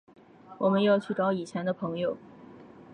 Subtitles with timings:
[0.57, 2.17] 我们要去找以前的朋友